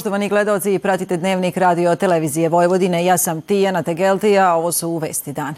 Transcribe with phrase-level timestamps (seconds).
[0.00, 3.04] Poštovani gledalci, pratite dnevnik radio televizije Vojvodine.
[3.04, 5.54] Ja sam Tijana Tegeltija, a ovo su Vesti dana.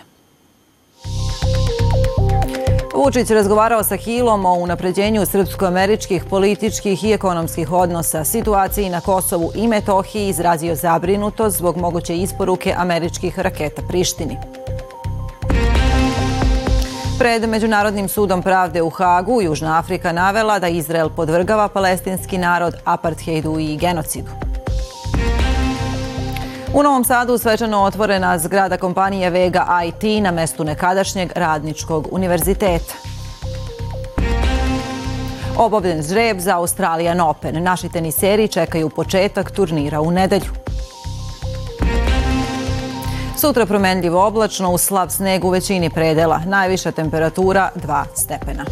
[2.95, 9.69] Vučić razgovarao sa Hilom o unapređenju srpsko-američkih političkih i ekonomskih odnosa, situaciji na Kosovu i
[9.69, 14.37] Metohiji izrazio zabrinutost zbog moguće isporuke američkih raketa Prištini.
[17.23, 23.59] Pred Međunarodnim sudom pravde u Hagu Južna Afrika navela da Izrael podvrgava palestinski narod apartheidu
[23.59, 24.31] i genocidu.
[26.75, 32.95] U Novom Sadu svečano otvorena zgrada kompanije Vega IT na mestu nekadašnjeg radničkog univerziteta.
[35.59, 37.63] Obavljen žreb za Australijan Open.
[37.63, 40.62] Naši teniseri čekaju početak turnira u nedelju.
[43.43, 46.41] Sutra promenljivo oblačno u slab sneg u većini predela.
[46.47, 48.65] Najviša temperatura 2 stepena.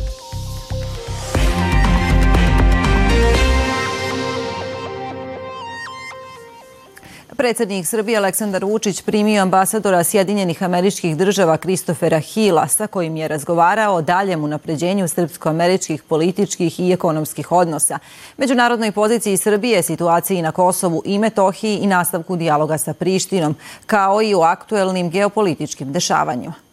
[7.41, 13.95] Predsednik Srbije Aleksandar Vučić primio ambasadora Sjedinjenih američkih država Kristofera Hila sa kojim je razgovarao
[13.95, 17.99] o daljem unapređenju srpsko-američkih političkih i ekonomskih odnosa,
[18.37, 24.35] međunarodnoj poziciji Srbije, situaciji na Kosovu i Metohiji i nastavku dijaloga sa Prištinom, kao i
[24.35, 26.70] o aktuelnim geopolitičkim dešavanjima.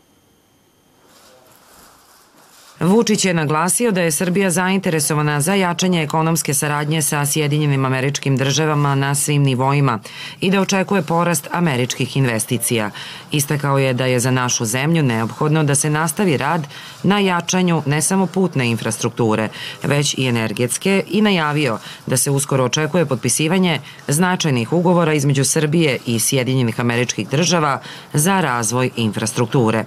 [2.80, 8.96] Vučić je naglasio da je Srbija zainteresovana za jačanje ekonomske saradnje sa Sjedinjenim američkim državama
[8.96, 10.00] na svim nivoima
[10.42, 12.92] i da očekuje porast američkih investicija.
[13.32, 16.68] Istakao je da je za našu zemlju neophodno da se nastavi rad
[17.04, 19.50] na jačanju ne samo putne infrastrukture,
[19.84, 26.20] već i energetske i najavio da se uskoro očekuje potpisivanje značajnih ugovora između Srbije i
[26.20, 27.82] Sjedinjenih američkih država
[28.14, 29.86] za razvoj infrastrukture.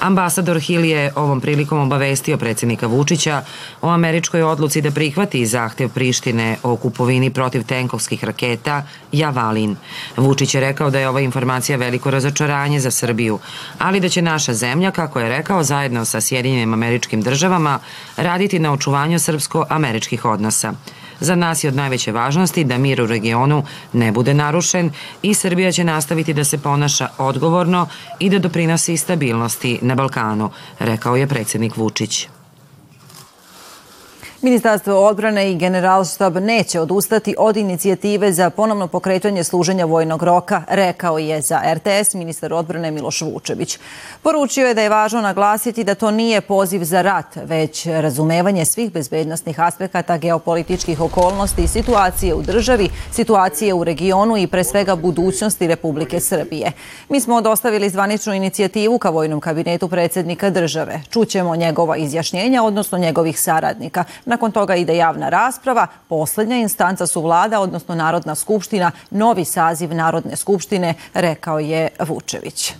[0.00, 3.42] Ambasador Hill je ovom prilikom obavestio obavestio predsednika Vučića
[3.82, 9.76] o američkoj odluci da prihvati zahtev Prištine o kupovini protiv tenkovskih raketa Javalin.
[10.16, 13.38] Vučić je rekao da je ova informacija veliko razočaranje za Srbiju,
[13.78, 17.78] ali da će naša zemlja, kako je rekao, zajedno sa Sjedinjenim američkim državama
[18.16, 20.74] raditi na očuvanju srpsko-američkih odnosa.
[21.20, 24.90] Za nas je od najveće važnosti da mir u regionu ne bude narušen
[25.22, 27.86] i Srbija će nastaviti da se ponaša odgovorno
[28.18, 32.28] i da doprinosi stabilnosti na Balkanu, rekao je predsednik Vučić.
[34.42, 41.18] Ministarstvo odbrane i generalštab neće odustati od inicijative za ponovno pokretanje služenja vojnog roka, rekao
[41.18, 43.78] je za RTS ministar odbrane Miloš Vučević.
[44.22, 48.92] Poručio je da je važno naglasiti da to nije poziv za rat, već razumevanje svih
[48.92, 55.66] bezbednostnih aspekata geopolitičkih okolnosti i situacije u državi, situacije u regionu i pre svega budućnosti
[55.66, 56.72] Republike Srbije.
[57.08, 61.00] Mi smo dostavili zvaničnu inicijativu ka vojnom kabinetu predsednika države.
[61.10, 64.04] Čućemo njegova izjašnjenja, odnosno njegovih saradnika.
[64.30, 65.86] Nakon toga ide javna rasprava.
[66.08, 72.72] Poslednja instanca su vlada, odnosno Narodna skupština, novi saziv Narodne skupštine, rekao je Vučević.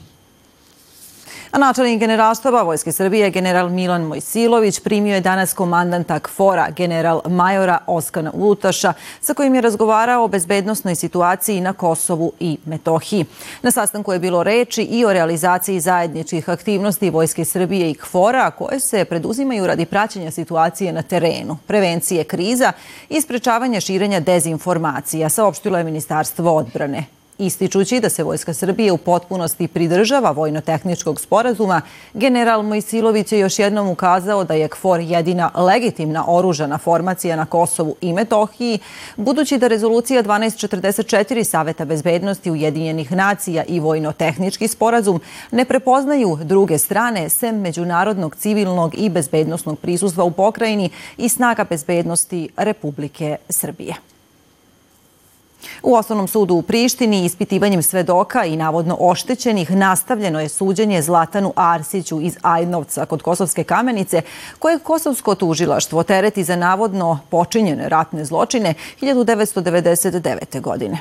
[1.59, 8.31] Načelnik generalštaba Vojske Srbije, general Milan Mojsilović, primio je danas komandanta KFOR-a, general majora Oskana
[8.35, 13.25] Ulutaša, sa kojim je razgovarao o bezbednostnoj situaciji na Kosovu i Metohiji.
[13.63, 18.81] Na sastanku je bilo reči i o realizaciji zajedničkih aktivnosti Vojske Srbije i KFOR-a, koje
[18.81, 22.73] se preduzimaju radi praćenja situacije na terenu, prevencije kriza
[23.09, 29.69] i sprečavanja širenja dezinformacija, saopštilo je Ministarstvo odbrane ističući da se Vojska Srbije u potpunosti
[29.69, 31.81] pridržava vojno-tehničkog sporazuma,
[32.15, 37.97] general Mojsilović je još jednom ukazao da je KFOR jedina legitimna oružana formacija na Kosovu
[38.01, 38.79] i Metohiji,
[39.17, 45.21] budući da rezolucija 1244 Saveta bezbednosti Ujedinjenih nacija i vojno-tehnički sporazum
[45.51, 52.49] ne prepoznaju druge strane sem međunarodnog civilnog i bezbednostnog prisustva u pokrajini i snaga bezbednosti
[52.57, 53.95] Republike Srbije.
[55.83, 62.21] U Osnovnom sudu u Prištini ispitivanjem svedoka i navodno oštećenih nastavljeno je suđenje Zlatanu Arsiću
[62.21, 64.23] iz Ajnovca kod Kosovske kamenice,
[64.59, 70.61] koje Kosovsko tužilaštvo tereti za navodno počinjene ratne zločine 1999.
[70.61, 71.01] godine.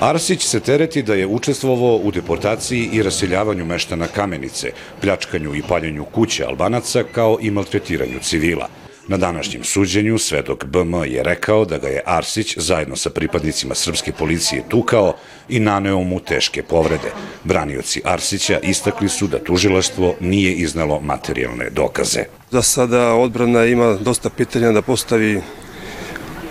[0.00, 6.04] Arsić se tereti da je učestvovao u deportaciji i raseljavanju meštana kamenice, pljačkanju i paljenju
[6.04, 8.68] kuće Albanaca kao i maltretiranju civila–
[9.08, 14.12] Na današnjem suđenju svedok BM je rekao da ga je Arsić zajedno sa pripadnicima srpske
[14.12, 15.14] policije tukao
[15.48, 17.12] i naneo mu teške povrede.
[17.44, 22.24] Branioci Arsića istakli su da tužilaštvo nije iznalo materijalne dokaze.
[22.50, 25.40] Za sada odbrana ima dosta pitanja da postavi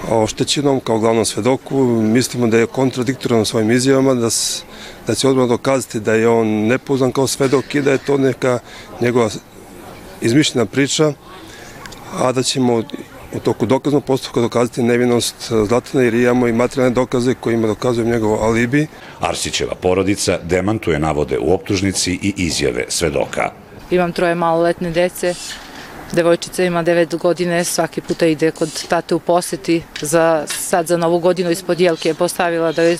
[0.10, 1.84] oštećenom kao glavnom svedoku.
[2.02, 4.30] Mislimo da je kontradiktoran svojim izjavama, da,
[5.08, 8.60] da će odbrana dokazati da je on nepoznan kao svedok i da je to neka
[9.02, 9.30] njegova
[10.22, 11.14] izmišljena priča
[12.18, 12.84] a da ćemo
[13.34, 15.36] u toku dokaznog postupka dokazati nevinost
[15.68, 18.88] Zlatana jer imamo i materijalne dokaze kojima dokazujem njegov alibi.
[19.20, 23.52] Arsićeva porodica demantuje navode u optužnici i izjave svedoka.
[23.92, 25.34] Imam troje maloletne dece,
[26.12, 31.20] devojčica ima 9 godine, svaki puta ide kod tate u poseti, za, sad za novu
[31.20, 32.98] godinu ispod jelke je postavila da je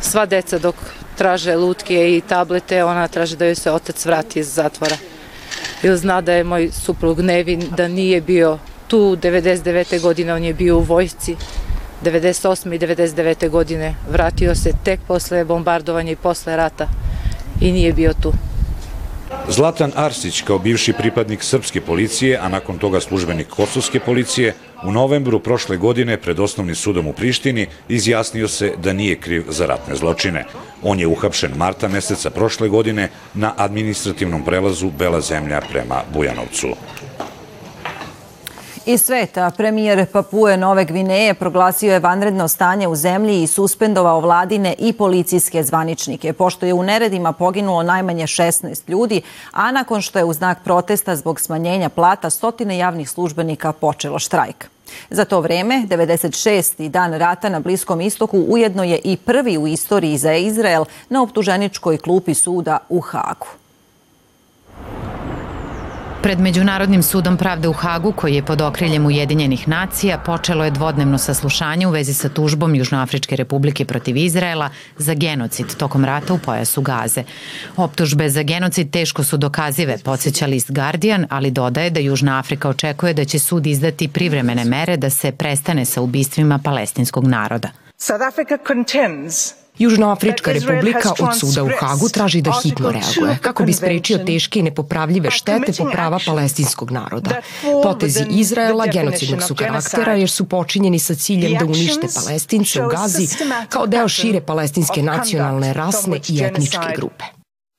[0.00, 0.74] sva deca dok
[1.16, 4.96] traže lutke i tablete, ona traže da joj se otac vrati iz zatvora.
[5.82, 8.58] Ili zna da je moj suprug nevin, da nije bio
[8.88, 10.00] tu 99.
[10.00, 11.36] godine, on je bio u vojsci,
[12.04, 12.74] 98.
[12.74, 13.48] i 99.
[13.48, 16.88] godine vratio se tek posle bombardovanja i posle rata
[17.60, 18.32] i nije bio tu.
[19.48, 25.40] Zlatan Arsić, kao bivši pripadnik srpske policije, a nakon toga službenik kosovske policije, u novembru
[25.40, 30.44] prošle godine pred osnovnim sudom u Prištini izjasnio se da nije kriv za ratne zločine.
[30.82, 36.68] On je uhapšen marta meseca prošle godine na administrativnom prelazu Bela zemlja prema Bujanovcu.
[38.88, 44.74] Iz sveta, premijer Papue Nove Gvineje proglasio je vanredno stanje u zemlji i suspendovao vladine
[44.78, 50.24] i policijske zvaničnike, pošto je u neredima poginulo najmanje 16 ljudi, a nakon što je
[50.24, 54.68] u znak protesta zbog smanjenja plata stotine javnih službenika počelo štrajk.
[55.10, 56.88] Za to vreme, 96.
[56.88, 61.98] dan rata na Bliskom istoku ujedno je i prvi u istoriji za Izrael na optuženičkoj
[61.98, 63.46] klupi suda u Hagu.
[66.22, 71.18] Pred Međunarodnim sudom pravde u Hagu, koji je pod okriljem Ujedinjenih nacija, počelo je dvodnevno
[71.18, 76.82] saslušanje u vezi sa tužbom Južnoafričke republike protiv Izraela za genocid tokom rata u pojasu
[76.82, 77.22] Gaze.
[77.76, 83.14] Optužbe za genocid teško su dokazive, podsjeća list Guardian, ali dodaje da Južna Afrika očekuje
[83.14, 87.68] da će sud izdati privremene mere da se prestane sa ubistvima palestinskog naroda.
[87.96, 93.72] South Africa contends Južnoafrička republika od suda u Hagu traži da hitno reaguje kako bi
[93.72, 97.30] sprečio teške i nepopravljive štete po prava palestinskog naroda.
[97.82, 103.28] Potezi Izraela genocidnog su karaktera jer su počinjeni sa ciljem da unište palestince u Gazi
[103.68, 107.37] kao deo šire palestinske nacionalne, rasne i etničke grupe.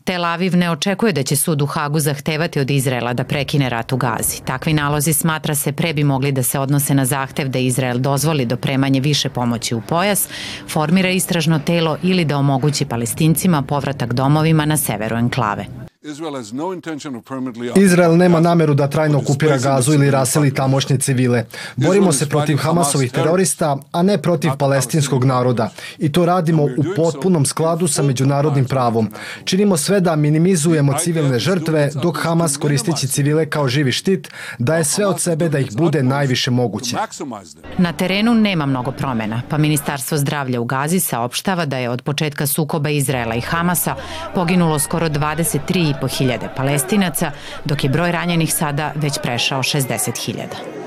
[0.10, 3.94] Tel Aviv ne očekuje da će sud u Hagu zahtevati od Izraela da prekine rat
[3.94, 4.42] u Gazi.
[4.46, 8.46] Takvi nalozi smatra se pre bi mogli da se odnose na zahtev da Izrael dozvoli
[8.46, 10.30] dopremanje više pomoći u pojas,
[10.70, 15.66] formira istražno telo ili da omogući palestincima povratak domovima na severu enklave.
[17.76, 21.46] Izrael nema nameru da trajno okupira Gazu ili raseli tamošnje civile.
[21.76, 25.70] Borimo se protiv Hamasovih terorista, a ne protiv palestinskog naroda.
[25.98, 29.10] I to radimo u potpunom skladu sa međunarodnim pravom.
[29.44, 34.30] Činimo sve da minimizujemo civilne žrtve, dok Hamas koristići civile kao živi štit,
[34.60, 36.98] daje sve od sebe da ih bude najviše moguće.
[37.78, 42.48] Na terenu nema mnogo promena, pa Ministarstvo zdravlja u Gazi saopštava da je od početka
[42.48, 43.96] sukoba Izraela i Hamasa
[44.36, 47.32] poginulo skoro 23 hiljade palestinaca,
[47.66, 50.79] dok je broj ranjenih sada već prešao 60.000.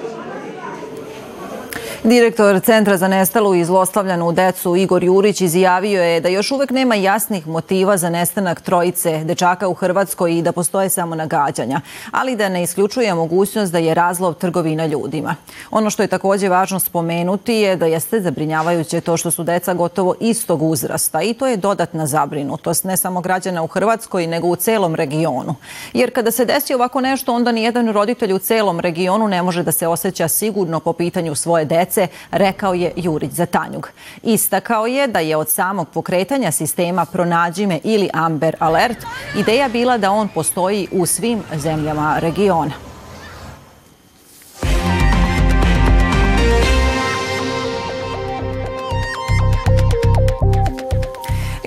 [2.04, 6.94] Direktor Centra za nestalu i zlostavljanu decu Igor Jurić izjavio je da još uvek nema
[6.94, 11.80] jasnih motiva za nestanak trojice dečaka u Hrvatskoj i da postoje samo nagađanja,
[12.10, 15.34] ali da ne isključuje mogućnost da je razlov trgovina ljudima.
[15.70, 20.14] Ono što je takođe važno spomenuti je da jeste zabrinjavajuće to što su deca gotovo
[20.20, 24.94] istog uzrasta i to je dodatna zabrinutost ne samo građana u Hrvatskoj nego u celom
[24.94, 25.54] regionu.
[25.92, 29.72] Jer kada se desi ovako nešto onda nijedan roditelj u celom regionu ne može da
[29.72, 33.88] se osjeća sigurno po pitanju svoje dece dece, rekao je Jurić za Tanjug.
[34.22, 38.98] Istakao je da je od samog pokretanja sistema Pronađime ili Amber Alert
[39.36, 42.91] ideja bila da on postoji u svim zemljama regiona.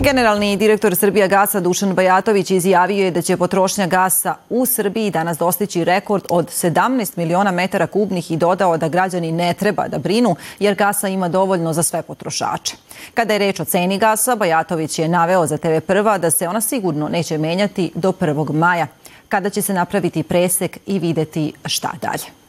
[0.05, 5.37] Generalni direktor Srbija gasa Dušan Bajatović izjavio je da će potrošnja gasa u Srbiji danas
[5.37, 10.35] dostići rekord od 17 miliona metara kubnih i dodao da građani ne treba da brinu
[10.59, 12.75] jer gasa ima dovoljno za sve potrošače.
[13.13, 16.61] Kada je reč o ceni gasa, Bajatović je naveo za TV Prva da se ona
[16.61, 18.53] sigurno neće menjati do 1.
[18.53, 18.87] maja,
[19.29, 22.44] kada će se napraviti presek i videti šta dalje.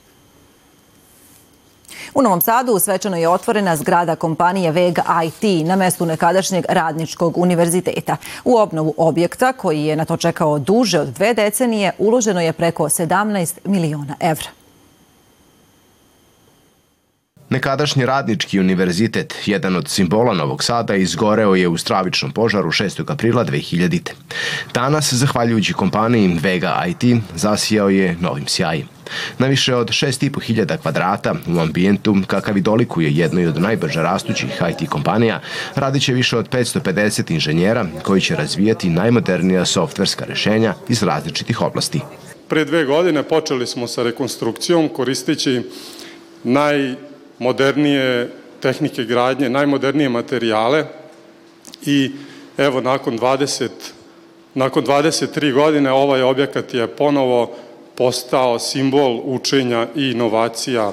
[2.14, 8.16] U Novom Sadu svečano je otvorena zgrada kompanije Vega IT na mestu nekadašnjeg radničkog univerziteta.
[8.44, 12.84] U obnovu objekta, koji je na to čekao duže od dve decenije, uloženo je preko
[12.84, 14.65] 17 miliona evra.
[17.50, 23.12] Nekadašnji radnički univerzitet, jedan od simbola Novog Sada, izgoreo je u stravičnom požaru 6.
[23.12, 24.10] aprila 2000.
[24.74, 28.88] Danas, zahvaljujući kompaniji Vega IT, zasijao je novim sjajem.
[29.38, 34.88] Na više od 6.500 kvadrata u ambijentu, kakav i dolikuje jednoj od najbrže rastućih IT
[34.88, 35.40] kompanija,
[35.74, 42.00] radit će više od 550 inženjera koji će razvijati najmodernija softverska rešenja iz različitih oblasti.
[42.48, 45.62] Pre dve godine počeli smo sa rekonstrukcijom koristeći
[47.38, 50.84] najmodernije tehnike gradnje, najmodernije materijale
[51.86, 52.10] i
[52.56, 53.68] evo nakon 20
[54.54, 57.54] nakon 23 godine ovaj objekat je ponovo
[57.94, 60.92] postao simbol učenja i inovacija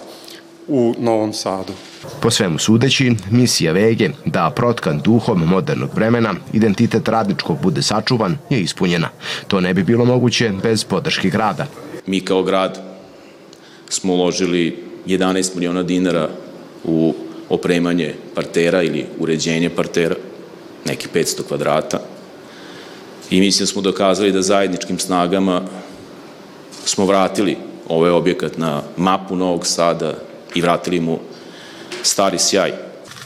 [0.68, 1.74] u Novom Sadu.
[2.22, 8.62] Po svemu sudeći, misija Vege da protkan duhom modernog vremena identitet radničkog bude sačuvan je
[8.62, 9.10] ispunjena.
[9.48, 11.66] To ne bi bilo moguće bez podrške grada.
[12.06, 12.82] Mi kao grad
[13.90, 16.30] smo uložili 11 miliona dinara
[16.84, 17.14] u
[17.50, 20.16] opremanje partera ili uređenje partera,
[20.86, 22.00] neki 500 kvadrata.
[23.30, 25.62] I mislim da smo dokazali da zajedničkim snagama
[26.86, 27.58] smo vratili
[27.88, 30.14] ovaj objekat na mapu Novog Sada
[30.56, 31.20] i vratili mu
[32.04, 32.72] stari sjaj.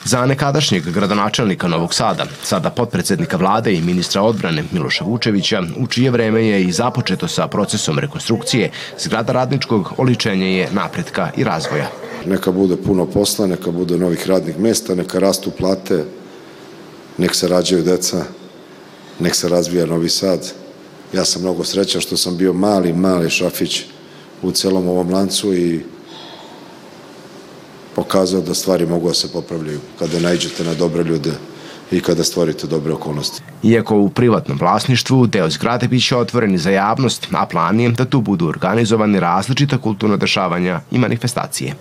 [0.07, 6.11] Za nekadašnjeg gradonačelnika Novog Sada, sada potpredsednika vlade i ministra odbrane Miloša Vučevića, u čije
[6.11, 11.89] vreme je i započeto sa procesom rekonstrukcije, zgrada radničkog oličenje je napretka i razvoja.
[12.25, 16.05] Neka bude puno posla, neka bude novih radnih mesta, neka rastu plate,
[17.17, 18.23] nek se rađaju deca,
[19.19, 20.53] nek se razvija Novi Sad.
[21.13, 23.83] Ja sam mnogo srećan što sam bio mali, mali šafić
[24.41, 25.81] u celom ovom lancu i
[27.97, 31.31] pokazao da stvari mogu da se popravljaju kada najđete na dobre ljude
[31.91, 33.41] i kada stvorite dobre okolnosti.
[33.63, 38.21] Iako u privatnom vlasništvu, deo zgrade biće otvoreni za javnost, a plan je da tu
[38.21, 41.73] budu organizovani različita kulturna dešavanja i manifestacije.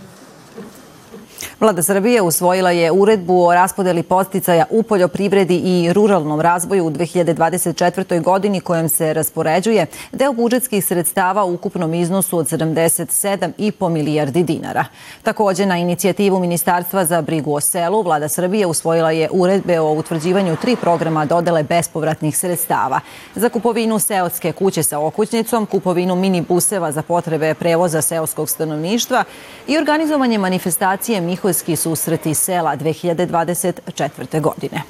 [1.61, 8.23] Vlada Srbije usvojila je uredbu o raspodeli posticaja u poljoprivredi i ruralnom razvoju u 2024.
[8.23, 14.85] godini kojom se raspoređuje deo budžetskih sredstava u ukupnom iznosu od 77,5 milijardi dinara.
[15.23, 20.57] Takođe, na inicijativu Ministarstva za brigu o selu, Vlada Srbije usvojila je uredbe o utvrđivanju
[20.57, 23.01] tri programa dodele bespovratnih sredstava
[23.35, 29.25] za kupovinu seotske kuće sa okućnicom, kupovinu mini buseva za potrebe prevoza seoskog stanovništva
[29.67, 34.41] i organizovanje manifestacije Miho Miholjski susreti sela 2024.
[34.41, 34.83] godine.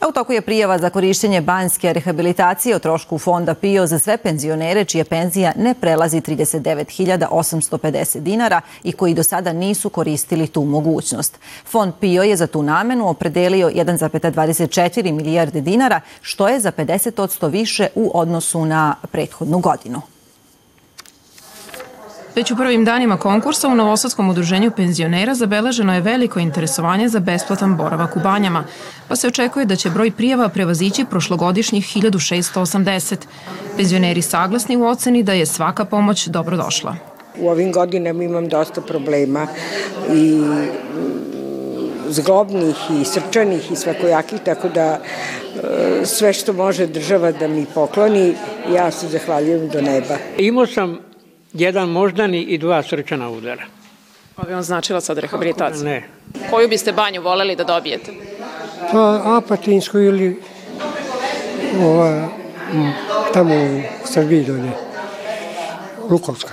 [0.00, 4.16] A u toku je prijava za korišćenje banjske rehabilitacije o trošku fonda PIO za sve
[4.16, 11.38] penzionere čija penzija ne prelazi 39.850 dinara i koji do sada nisu koristili tu mogućnost.
[11.66, 17.88] Fond PIO je za tu namenu opredelio 1,24 milijarde dinara, što je za 50% više
[17.94, 20.00] u odnosu na prethodnu godinu.
[22.40, 27.76] Već u prvim danima konkursa u Novosadskom udruženju penzionera zabeleženo je veliko interesovanje za besplatan
[27.76, 28.64] boravak u banjama,
[29.08, 33.16] pa se očekuje da će broj prijava prevazići prošlogodišnjih 1680.
[33.76, 36.96] Penzioneri saglasni u oceni da je svaka pomoć dobrodošla.
[37.40, 39.46] U ovim godinama imam dosta problema
[40.12, 40.68] i mm,
[42.08, 48.34] zglobnih i srčanih i svakojakih, tako da e, sve što može država da mi pokloni,
[48.74, 50.16] ja se zahvaljujem do neba.
[50.38, 51.09] Imao sam
[51.52, 53.62] jedan moždani i dva srčana udara.
[54.34, 55.84] Pa bi vam značila sad rehabilitacija?
[55.84, 56.02] Ne.
[56.50, 58.12] Koju biste banju voleli da dobijete?
[58.92, 60.42] Pa apatinsku ili
[61.82, 62.28] ova,
[63.34, 64.70] tamo u Srbiji dolje,
[66.10, 66.52] Lukovska.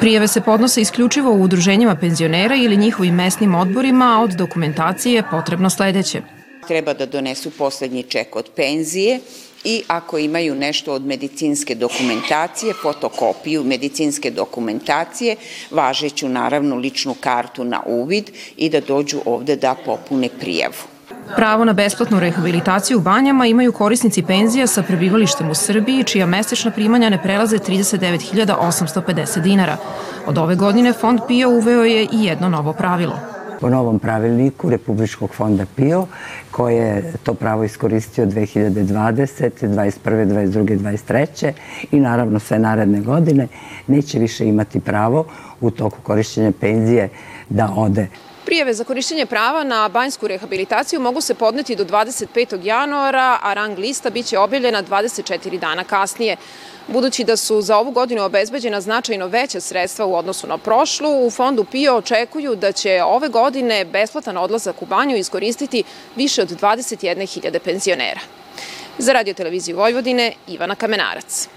[0.00, 5.30] Prijeve se podnose isključivo u udruženjima penzionera ili njihovim mesnim odborima, a od dokumentacije je
[5.30, 6.20] potrebno sledeće.
[6.68, 9.20] Treba da donesu poslednji ček od penzije,
[9.64, 15.36] i ako imaju nešto od medicinske dokumentacije, fotokopiju medicinske dokumentacije,
[15.70, 20.94] važeću naravno ličnu kartu na uvid i da dođu ovde da popune prijavu.
[21.36, 26.70] Pravo na besplatnu rehabilitaciju u banjama imaju korisnici penzija sa prebivalištem u Srbiji, čija mesečna
[26.70, 29.76] primanja ne prelaze 39.850 dinara.
[30.26, 33.18] Od ove godine Fond PIO uveo je i jedno novo pravilo–
[33.64, 36.06] po novom pravilniku Republičkog fonda PIO,
[36.50, 39.90] koje je to pravo iskoristio 2020, 21.
[40.04, 40.78] 22.
[40.78, 41.52] 23.
[41.92, 43.48] i naravno sve naredne godine,
[43.86, 45.24] neće više imati pravo
[45.60, 47.08] u toku korišćenja penzije
[47.48, 48.06] da ode
[48.44, 52.64] Prijeve za korišćenje prava na banjsku rehabilitaciju mogu se podneti do 25.
[52.64, 56.36] januara, a rang lista biće objavljena 24 dana kasnije.
[56.88, 61.30] Budući da su za ovu godinu obezbeđena značajno veća sredstva u odnosu na prošlu, u
[61.30, 65.82] fondu PIO očekuju da će ove godine besplatan odlazak u banju iskoristiti
[66.16, 68.20] više od 21.000 penzionera.
[68.98, 71.48] Za radio televiziju Vojvodine, Ivana Kamenarac.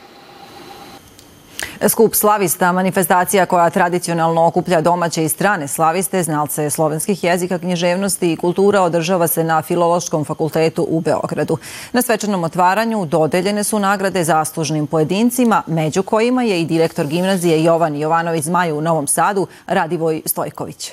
[1.85, 8.35] Skup slavista, manifestacija koja tradicionalno okuplja domaće i strane slaviste, znalce slovenskih jezika, književnosti i
[8.35, 11.57] kultura održava se na Filološkom fakultetu u Beogradu.
[11.93, 17.95] Na svečanom otvaranju dodeljene su nagrade zaslužnim pojedincima, među kojima je i direktor gimnazije Jovan
[17.95, 20.91] Jovanović Zmaju u Novom Sadu, Radivoj Stojković.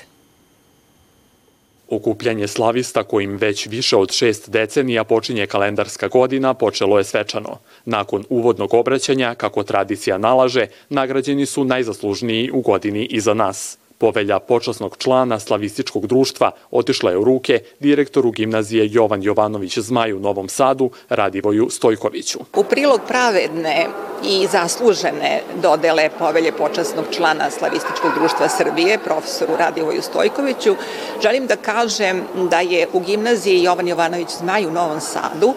[1.89, 7.57] Okupljanje slavista kojim već više od šest decenija počinje kalendarska godina počelo je svečano.
[7.85, 14.97] Nakon uvodnog obraćanja, kako tradicija nalaže, nagrađeni su najzaslužniji u godini iza nas– Povelja počasnog
[14.97, 20.89] člana slavističkog društva otišla je u ruke direktoru gimnazije Jovan Jovanović Zmaj u Novom Sadu,
[21.09, 22.39] Radivoju Stojkoviću.
[22.55, 23.87] U prilog pravedne
[24.23, 30.75] i zaslužene dodele povelje počasnog člana Slavističkog društva Srbije, profesoru Radivoju Stojkoviću,
[31.21, 35.53] želim da kažem da je u gimnaziji Jovan Jovanović Zmaj u Novom Sadu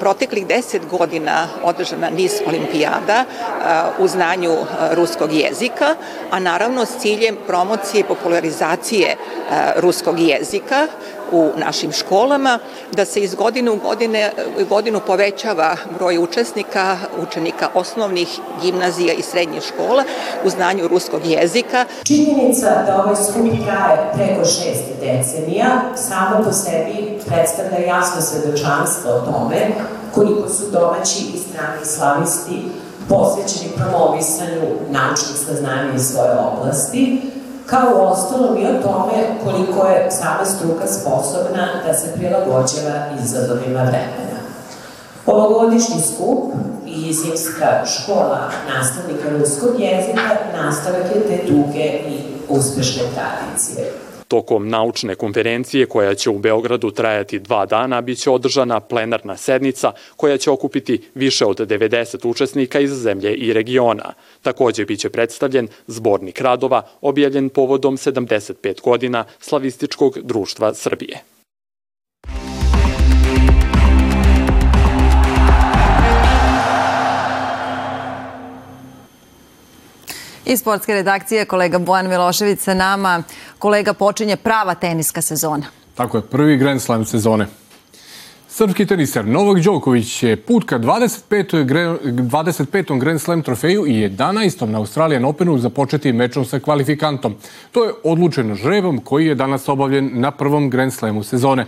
[0.00, 3.24] proteklih deset godina održana niz olimpijada
[3.98, 4.56] u znanju
[4.92, 5.94] ruskog jezika,
[6.30, 9.16] a naravno s ciljem promocije i popularizacije e,
[9.76, 10.86] ruskog jezika
[11.32, 12.58] u našim školama,
[12.92, 14.32] da se iz godine u godine,
[14.68, 18.28] godinu povećava broj učesnika, učenika osnovnih
[18.62, 20.04] gimnazija i srednjih škola
[20.44, 21.84] u znanju ruskog jezika.
[22.04, 29.20] Činjenica da ovaj skup traje preko šest decenija samo po sebi predstavlja jasno svedočanstvo o
[29.20, 29.66] tome
[30.14, 32.62] koliko su domaći i strani slavisti
[33.10, 37.22] posvećeni promovisanju naučnih saznanja iz svoje oblasti,
[37.66, 43.82] kao u ostalom i o tome koliko je sama struka sposobna da se prilagođava izazovima
[43.82, 44.40] vremena.
[45.26, 46.52] Ovogodišnji skup
[46.86, 53.92] i zimska škola nastavnika ruskog jezika nastavak je te duge i uspešne tradicije.
[54.30, 60.38] Tokom naučne konferencije koja će u Beogradu trajati dva dana biće održana plenarna sednica koja
[60.38, 64.12] će okupiti više od 90 učesnika iz zemlje i regiona.
[64.42, 71.22] Takođe biće predstavljen zbornik radova objavljen povodom 75 godina Slavističkog društva Srbije.
[80.50, 83.22] Iz sportske redakcije kolega Bojan Milošević sa nama.
[83.58, 85.66] Kolega počinje prava teniska sezona.
[85.94, 87.46] Tako je, prvi Grand Slam sezone.
[88.52, 91.98] Srpski teniser Novak Đoković je put ka 25.
[92.04, 92.98] 25.
[92.98, 94.66] Grand Slam trofeju i 11.
[94.66, 97.34] na Australijan Openu započeti mečom sa kvalifikantom.
[97.72, 101.66] To je odlučeno žrebom koji je danas obavljen na prvom Grand Slamu sezone.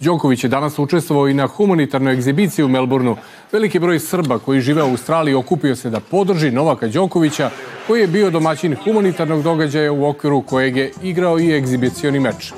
[0.00, 3.16] Đoković je danas učestvovao i na humanitarnoj egzibiciji u Melbourneu.
[3.52, 7.50] Veliki broj Srba koji žive u Australiji okupio se da podrži Novaka Đokovića
[7.86, 12.52] koji je bio domaćin humanitarnog događaja u okviru kojeg je igrao i egzibicioni meč.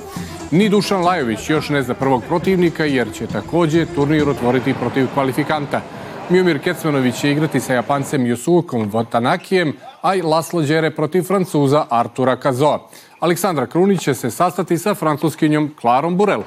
[0.50, 5.80] Ni Dušan Lajović još ne zna prvog protivnika jer će takođe turnir otvoriti protiv kvalifikanta.
[6.28, 12.36] Miomir Kecmanović će igrati sa Japancem Yusukom Vatanakijem, a i Laslo Đere protiv Francuza Artura
[12.36, 12.88] Kazoa.
[13.20, 16.42] Aleksandra Krunić će se sastati sa francuskinjom Klarom Burel.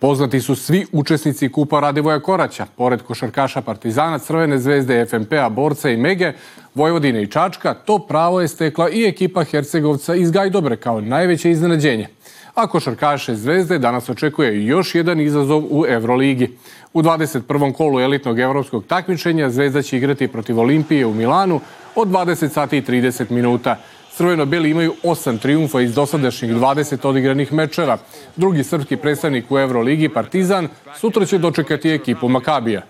[0.00, 5.96] Poznati su svi učesnici Kupa Radivoja Koraća, pored košarkaša Partizana, Crvene zvezde, FNP-a, Borca i
[5.96, 6.32] Mege,
[6.74, 12.08] Vojvodine i Čačka, to pravo je stekla i ekipa Hercegovca iz Gajdobre kao najveće iznenađenje.
[12.54, 16.56] A košarkaše Zvezde danas očekuje još jedan izazov u Euroligi.
[16.92, 17.72] U 21.
[17.72, 21.60] kolu elitnog evropskog takmičenja Zvezda će igrati protiv Olimpije u Milanu
[21.94, 23.76] od 20 sati i 30 minuta.
[24.18, 27.98] Crveno-beli imaju osam triumfa iz dosadašnjih 20 odigranih mečeva.
[28.36, 32.82] Drugi srpski predstavnik u Euroligi, Partizan, sutra će dočekati ekipu Makabija.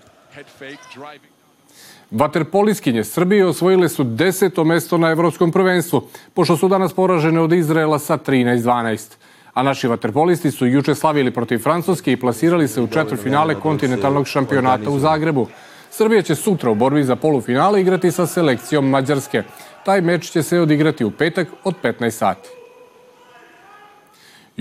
[2.11, 6.01] Vaterpoliskinje Srbije osvojile su deseto mesto na evropskom prvenstvu,
[6.33, 9.17] pošto su danas poražene od Izraela sa 13-12.
[9.53, 14.89] A naši vaterpolisti su juče slavili protiv Francuske i plasirali se u četvrfinale kontinentalnog šampionata
[14.89, 15.47] u Zagrebu.
[15.89, 19.43] Srbija će sutra u borbi za polufinale igrati sa selekcijom Mađarske.
[19.85, 22.58] Taj meč će se odigrati u petak od 15 sati.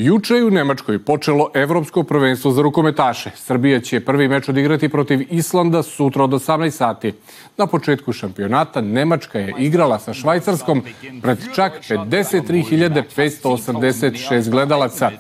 [0.01, 3.31] Juče je u Nemačkoj počelo evropsko prvenstvo za rukometaše.
[3.37, 7.13] Srbija će prvi meč odigrati protiv Islanda sutra od 18 sati.
[7.57, 10.83] Na početku šampionata Nemačka je igrala sa Švajcarskom
[11.23, 15.11] pred čak 53.586 gledalaca.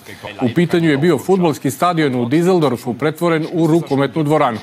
[0.42, 4.58] U pitanju je bio futbolski stadion u Dizeldorfu pretvoren u rukometnu dvoranu.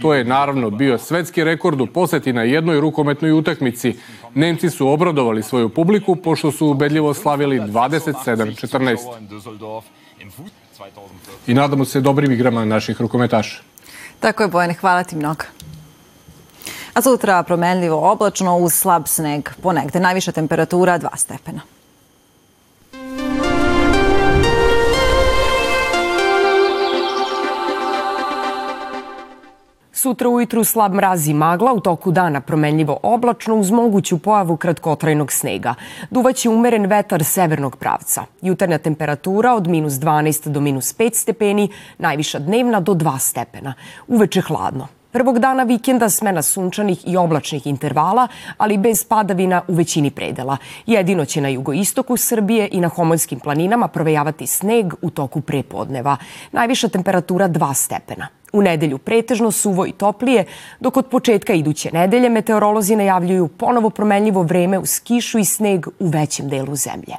[0.00, 3.94] To je naravno bio svetski rekord u poseti na jednoj rukometnoj utakmici.
[4.34, 9.57] Nemci su obradovali svoju publiku pošto su ubedljivo slavili 27-14.
[11.46, 13.62] I nadamo se dobrim igrama naših rukometaša.
[14.20, 15.44] Tako je, Bojane, hvala ti mnogo.
[16.94, 19.48] A sutra promenljivo oblačno uz slab sneg.
[19.62, 21.60] Ponegde najviša temperatura 2 stepena.
[29.98, 35.32] Sutra ujutru slab mraz i magla, u toku dana promenljivo oblačno uz moguću pojavu kratkotrajnog
[35.32, 35.74] snega.
[36.10, 38.24] Duvaće umeren vetar severnog pravca.
[38.42, 43.74] Jutarnja temperatura od minus 12 do minus 5 stepeni, najviša dnevna do 2 stepena.
[44.08, 44.86] Uveče hladno.
[45.10, 50.56] Prvog dana vikenda smena sunčanih i oblačnih intervala, ali bez padavina u većini predela.
[50.86, 56.16] Jedino će na jugoistoku Srbije i na Homoljskim planinama provejavati sneg u toku prepodneva.
[56.52, 58.37] Najviša temperatura 2 stepena.
[58.52, 60.44] U nedelju pretežno suvo i toplije,
[60.80, 66.08] dok od početka iduće nedelje meteorolozi najavljuju ponovo promenljivo vreme uz kišu i sneg u
[66.08, 67.14] većem delu zemlje.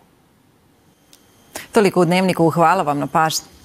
[1.72, 2.50] Toliko u dnevniku.
[2.50, 3.59] Hvala vam na pažnju.